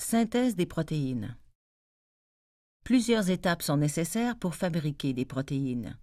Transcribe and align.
Synthèse 0.00 0.54
des 0.54 0.64
protéines. 0.64 1.36
Plusieurs 2.84 3.30
étapes 3.30 3.62
sont 3.62 3.76
nécessaires 3.76 4.36
pour 4.36 4.54
fabriquer 4.54 5.12
des 5.12 5.24
protéines. 5.24 5.98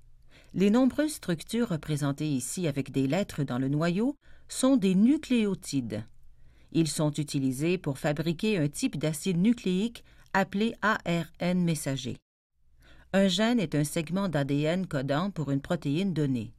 Les 0.54 0.70
nombreuses 0.70 1.14
structures 1.14 1.70
représentées 1.70 2.28
ici 2.28 2.68
avec 2.68 2.92
des 2.92 3.08
lettres 3.08 3.46
dans 3.46 3.58
le 3.58 3.70
noyau 3.70 4.18
sont 4.50 4.76
des 4.76 4.96
nucléotides. 4.96 6.04
Ils 6.74 6.90
sont 6.90 7.12
utilisés 7.12 7.78
pour 7.78 7.98
fabriquer 7.98 8.58
un 8.58 8.68
type 8.68 8.98
d'acide 8.98 9.38
nucléique 9.38 10.04
appelé 10.34 10.76
ARN 10.82 11.64
messager. 11.64 12.18
Un 13.14 13.30
gène 13.30 13.62
est 13.62 13.76
un 13.76 13.86
segment 13.86 14.28
d'ADN 14.28 14.88
codant 14.88 15.32
pour 15.32 15.52
une 15.52 15.62
protéine 15.62 16.14
donnée. 16.14 16.54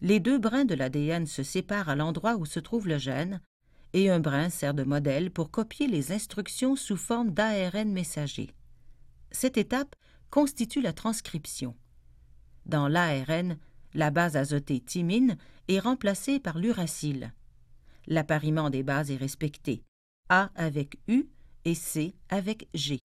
Les 0.00 0.18
deux 0.18 0.38
brins 0.38 0.64
de 0.64 0.74
l'ADN 0.74 1.24
se 1.24 1.44
séparent 1.44 1.88
à 1.88 1.94
l'endroit 1.94 2.34
où 2.34 2.44
se 2.46 2.58
trouve 2.58 2.88
le 2.88 2.98
gène 2.98 3.40
et 3.92 4.10
un 4.10 4.20
brin 4.20 4.50
sert 4.50 4.74
de 4.74 4.84
modèle 4.84 5.30
pour 5.30 5.50
copier 5.50 5.86
les 5.86 6.12
instructions 6.12 6.76
sous 6.76 6.96
forme 6.96 7.30
d'ARN 7.30 7.90
messager. 7.90 8.50
Cette 9.30 9.56
étape 9.56 9.94
constitue 10.30 10.80
la 10.80 10.92
transcription. 10.92 11.74
Dans 12.66 12.88
l'ARN, 12.88 13.56
la 13.94 14.10
base 14.10 14.36
azotée 14.36 14.80
thymine 14.80 15.36
est 15.68 15.78
remplacée 15.78 16.38
par 16.38 16.58
l'uracile. 16.58 17.32
L'appariement 18.06 18.70
des 18.70 18.82
bases 18.82 19.10
est 19.10 19.16
respecté, 19.16 19.82
A 20.28 20.50
avec 20.54 20.98
U 21.08 21.28
et 21.64 21.74
C 21.74 22.14
avec 22.28 22.68
G. 22.74 23.00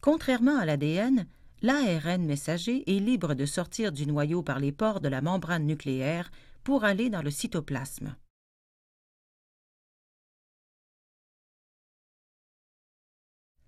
Contrairement 0.00 0.58
à 0.58 0.64
l'ADN, 0.64 1.26
l'ARN 1.62 2.24
messager 2.24 2.84
est 2.94 3.00
libre 3.00 3.34
de 3.34 3.46
sortir 3.46 3.92
du 3.92 4.06
noyau 4.06 4.42
par 4.42 4.58
les 4.58 4.72
pores 4.72 5.00
de 5.00 5.08
la 5.08 5.22
membrane 5.22 5.64
nucléaire 5.64 6.30
pour 6.62 6.84
aller 6.84 7.08
dans 7.08 7.22
le 7.22 7.30
cytoplasme. 7.30 8.14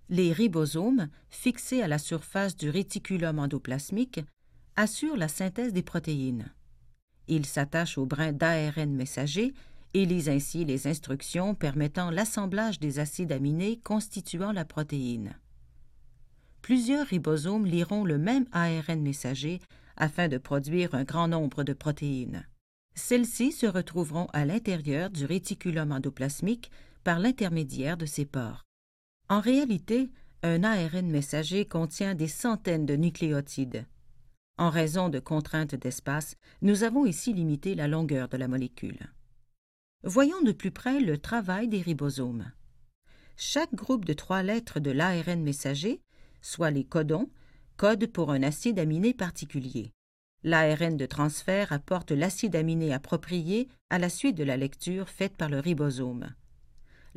Les 0.09 0.33
ribosomes, 0.33 1.09
fixés 1.30 1.83
à 1.83 1.88
la 1.88 1.98
surface 1.98 2.56
du 2.56 2.70
réticulum 2.70 3.39
endoplasmique, 3.41 4.20
assurent 4.77 5.17
la 5.17 5.28
synthèse 5.28 5.72
des 5.72 5.83
protéines. 5.83 6.53
Ils 7.28 7.47
s'attachent 7.47 7.98
au 7.98 8.06
brin 8.06 8.33
d'ARN 8.33 8.95
messager 8.95 9.53
et 9.95 10.05
lisent 10.05 10.28
ainsi 10.28 10.64
les 10.64 10.86
instructions 10.86 11.55
permettant 11.55 12.11
l'assemblage 12.11 12.78
des 12.78 12.98
acides 12.98 13.33
aminés 13.33 13.80
constituant 13.83 14.53
la 14.53 14.64
protéine. 14.64 15.36
Plusieurs 16.62 17.06
ribosomes 17.06 17.67
liront 17.67 18.05
le 18.05 18.19
même 18.19 18.47
ARN 18.52 19.00
messager 19.00 19.61
afin 19.97 20.28
de 20.28 20.39
produire 20.39 20.95
un 20.95 21.05
grand 21.05 21.27
nombre 21.28 21.64
de 21.64 21.73
protéines. 21.73 22.47
Celles-ci 22.95 23.52
se 23.52 23.67
retrouveront 23.67 24.27
à 24.33 24.45
l'intérieur 24.45 25.11
du 25.11 25.25
réticulum 25.25 25.92
endoplasmique 25.92 26.70
par 27.02 27.19
l'intermédiaire 27.19 27.97
de 27.97 28.06
ces 28.06 28.25
pores. 28.25 28.66
En 29.28 29.41
réalité, 29.41 30.10
un 30.44 30.62
ARN 30.62 31.10
messager 31.10 31.64
contient 31.64 32.14
des 32.14 32.28
centaines 32.28 32.86
de 32.86 32.94
nucléotides. 32.94 33.84
En 34.56 34.70
raison 34.70 35.08
de 35.08 35.18
contraintes 35.18 35.74
d'espace, 35.74 36.36
nous 36.62 36.84
avons 36.84 37.06
ici 37.06 37.33
limité 37.33 37.74
la 37.74 37.88
longueur 37.88 38.28
de 38.28 38.36
la 38.36 38.46
molécule. 38.46 39.00
Voyons 40.05 40.41
de 40.42 40.52
plus 40.52 40.70
près 40.70 41.00
le 41.00 41.18
travail 41.18 41.66
des 41.66 41.80
ribosomes. 41.80 42.52
Chaque 43.36 43.74
groupe 43.74 44.05
de 44.05 44.12
trois 44.12 44.44
lettres 44.44 44.78
de 44.78 44.92
l'ARN 44.92 45.42
messager, 45.42 46.00
soit 46.40 46.70
les 46.70 46.84
codons, 46.84 47.28
code 47.77 48.06
pour 48.06 48.30
un 48.30 48.44
acide 48.44 48.78
aminé 48.78 49.12
particulier. 49.12 49.90
L'ARN 50.44 50.96
de 50.96 51.06
transfert 51.06 51.72
apporte 51.72 52.12
l'acide 52.12 52.55
aminé 52.55 52.92
approprié 52.92 53.66
à 53.90 53.98
la 53.98 54.08
suite 54.08 54.36
de 54.36 54.44
la 54.44 54.56
lecture 54.56 55.08
faite 55.08 55.36
par 55.36 55.48
le 55.48 55.58
ribosome. 55.58 56.33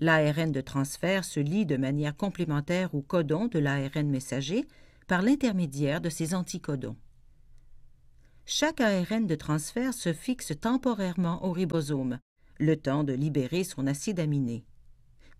L'ARN 0.01 0.53
de 0.53 0.61
transfert 0.61 1.25
se 1.25 1.41
lie 1.41 1.65
de 1.65 1.75
manière 1.75 2.15
complémentaire 2.15 2.95
au 2.95 3.01
codon 3.01 3.47
de 3.47 3.59
l'ARN 3.59 4.09
messager 4.09 4.65
par 5.07 5.21
l'intermédiaire 5.21 5.99
de 5.99 6.07
ses 6.07 6.33
anticodons. 6.33 6.95
Chaque 8.45 8.79
ARN 8.79 9.27
de 9.27 9.35
transfert 9.35 9.93
se 9.93 10.13
fixe 10.13 10.53
temporairement 10.57 11.43
au 11.43 11.51
ribosome, 11.51 12.19
le 12.59 12.77
temps 12.77 13.03
de 13.03 13.11
libérer 13.11 13.65
son 13.65 13.87
acide 13.87 14.21
aminé. 14.21 14.63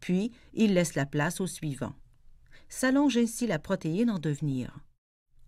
Puis, 0.02 0.34
il 0.54 0.74
laisse 0.74 0.96
la 0.96 1.06
place 1.06 1.40
au 1.40 1.48
suivant. 1.48 1.94
S'allonge 2.68 3.18
ainsi 3.18 3.48
la 3.48 3.60
protéine 3.60 4.12
en 4.12 4.20
devenir. 4.20 4.78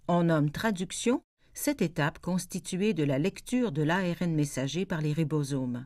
On 0.07 0.23
nomme 0.23 0.51
traduction 0.51 1.21
cette 1.53 1.81
étape 1.81 2.19
constituée 2.19 2.93
de 2.93 3.03
la 3.03 3.19
lecture 3.19 3.73
de 3.73 3.83
l'ARN 3.83 4.33
messager 4.33 4.85
par 4.85 5.01
les 5.01 5.11
ribosomes. 5.11 5.85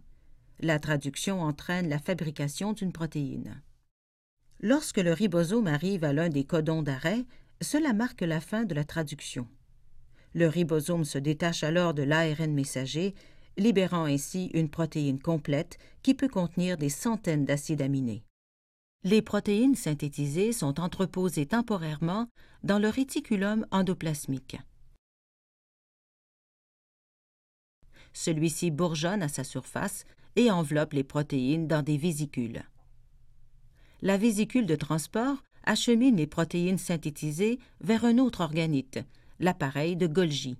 La 0.61 0.79
traduction 0.79 1.41
entraîne 1.41 1.89
la 1.89 1.99
fabrication 1.99 2.73
d'une 2.73 2.93
protéine. 2.93 3.61
Lorsque 4.61 4.99
le 4.99 5.11
ribosome 5.11 5.67
arrive 5.67 6.03
à 6.05 6.13
l'un 6.13 6.29
des 6.29 6.45
codons 6.45 6.81
d'arrêt, 6.81 7.25
cela 7.61 7.93
marque 7.93 8.21
la 8.21 8.39
fin 8.39 8.63
de 8.63 8.73
la 8.73 8.85
traduction. 8.85 9.47
Le 10.33 10.47
ribosome 10.47 11.03
se 11.03 11.17
détache 11.17 11.63
alors 11.63 11.93
de 11.93 12.03
l'ARN 12.03 12.53
messager, 12.53 13.15
libérant 13.57 14.05
ainsi 14.05 14.47
une 14.53 14.69
protéine 14.69 15.19
complète 15.19 15.77
qui 16.03 16.13
peut 16.13 16.29
contenir 16.29 16.77
des 16.77 16.89
centaines 16.89 17.45
d'acides 17.45 17.81
aminés. 17.81 18.23
Les 19.03 19.21
protéines 19.21 19.75
synthétisées 19.75 20.51
sont 20.51 20.79
entreposées 20.79 21.45
temporairement 21.45 22.27
dans 22.63 22.79
le 22.79 22.89
réticulum 22.89 23.65
endoplasmique. 23.71 24.57
Celui-ci 28.15 28.71
bourgeonne 28.71 29.21
à 29.21 29.27
sa 29.27 29.43
surface 29.43 30.05
et 30.37 30.49
enveloppe 30.49 30.93
les 30.93 31.03
protéines 31.03 31.67
dans 31.67 31.83
des 31.83 31.97
vésicules. 31.97 32.63
La 34.01 34.15
vésicule 34.15 34.65
de 34.65 34.75
transport 34.77 35.43
achemine 35.65 36.15
les 36.15 36.25
protéines 36.25 36.77
synthétisées 36.77 37.59
vers 37.81 38.05
un 38.05 38.17
autre 38.17 38.39
organite, 38.39 38.99
l'appareil 39.41 39.97
de 39.97 40.07
Golgi. 40.07 40.57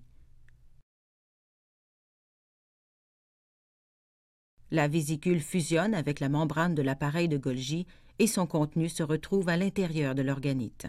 La 4.69 4.89
vésicule 4.89 5.39
fusionne 5.39 5.93
avec 5.93 6.19
la 6.19 6.27
membrane 6.27 6.75
de 6.75 6.81
l'appareil 6.81 7.29
de 7.29 7.37
Golgi 7.37 7.87
et 8.19 8.27
son 8.27 8.47
contenu 8.47 8.89
se 8.89 9.01
retrouve 9.01 9.47
à 9.47 9.55
l'intérieur 9.55 10.13
de 10.13 10.23
l'organite. 10.23 10.87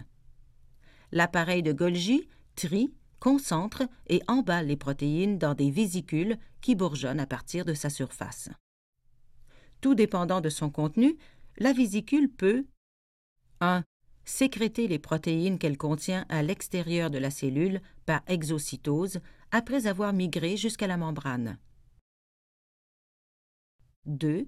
L'appareil 1.13 1.63
de 1.63 1.71
Golgi 1.71 2.27
trie 2.55 2.91
concentre 3.19 3.83
et 4.07 4.21
emballe 4.27 4.67
les 4.67 4.77
protéines 4.77 5.37
dans 5.37 5.53
des 5.53 5.71
vésicules 5.71 6.37
qui 6.61 6.75
bourgeonnent 6.75 7.19
à 7.19 7.27
partir 7.27 7.65
de 7.65 7.73
sa 7.73 7.89
surface. 7.89 8.49
Tout 9.81 9.95
dépendant 9.95 10.41
de 10.41 10.49
son 10.49 10.69
contenu, 10.69 11.17
la 11.57 11.73
vésicule 11.73 12.29
peut 12.29 12.65
1. 13.61 13.83
Sécréter 14.25 14.87
les 14.87 14.99
protéines 14.99 15.57
qu'elle 15.57 15.77
contient 15.77 16.25
à 16.29 16.43
l'extérieur 16.43 17.09
de 17.09 17.17
la 17.17 17.31
cellule 17.31 17.81
par 18.05 18.21
exocytose 18.27 19.19
après 19.51 19.87
avoir 19.87 20.13
migré 20.13 20.57
jusqu'à 20.57 20.87
la 20.87 20.97
membrane. 20.97 21.57
2. 24.05 24.47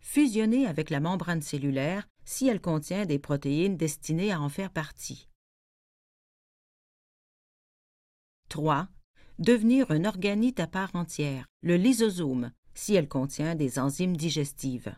Fusionner 0.00 0.66
avec 0.66 0.90
la 0.90 1.00
membrane 1.00 1.42
cellulaire 1.42 2.08
si 2.24 2.48
elle 2.48 2.60
contient 2.60 3.06
des 3.06 3.18
protéines 3.18 3.76
destinées 3.76 4.32
à 4.32 4.40
en 4.40 4.48
faire 4.48 4.70
partie. 4.70 5.28
3. 8.48 8.88
Devenir 9.38 9.90
un 9.90 10.04
organite 10.04 10.58
à 10.60 10.66
part 10.66 10.90
entière, 10.94 11.46
le 11.62 11.76
lysosome, 11.76 12.50
si 12.74 12.94
elle 12.94 13.08
contient 13.08 13.54
des 13.54 13.78
enzymes 13.78 14.16
digestives. 14.16 14.94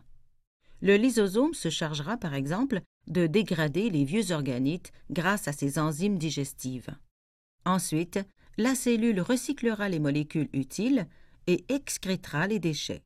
Le 0.81 0.95
lysosome 0.95 1.53
se 1.53 1.69
chargera, 1.69 2.17
par 2.17 2.33
exemple, 2.33 2.81
de 3.07 3.27
dégrader 3.27 3.89
les 3.89 4.03
vieux 4.03 4.31
organites 4.31 4.91
grâce 5.11 5.47
à 5.47 5.51
ses 5.51 5.77
enzymes 5.77 6.17
digestives. 6.17 6.95
Ensuite, 7.65 8.19
la 8.57 8.73
cellule 8.73 9.21
recyclera 9.21 9.89
les 9.89 9.99
molécules 9.99 10.49
utiles 10.53 11.07
et 11.47 11.63
excrétera 11.69 12.47
les 12.47 12.59
déchets. 12.59 13.03